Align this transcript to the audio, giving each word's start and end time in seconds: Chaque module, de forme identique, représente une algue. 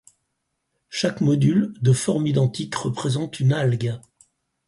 Chaque 0.89 1.21
module, 1.21 1.75
de 1.79 1.93
forme 1.93 2.25
identique, 2.25 2.73
représente 2.73 3.39
une 3.39 3.53
algue. 3.53 3.99